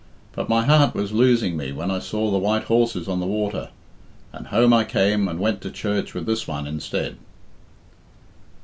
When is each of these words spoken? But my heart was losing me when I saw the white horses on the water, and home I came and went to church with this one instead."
But 0.31 0.49
my 0.49 0.65
heart 0.65 0.95
was 0.95 1.11
losing 1.11 1.55
me 1.55 1.71
when 1.71 1.91
I 1.91 1.99
saw 1.99 2.31
the 2.31 2.39
white 2.39 2.63
horses 2.63 3.07
on 3.07 3.19
the 3.19 3.27
water, 3.27 3.69
and 4.33 4.47
home 4.47 4.73
I 4.73 4.83
came 4.83 5.27
and 5.27 5.39
went 5.39 5.61
to 5.61 5.69
church 5.69 6.15
with 6.15 6.25
this 6.25 6.47
one 6.47 6.65
instead." 6.65 7.17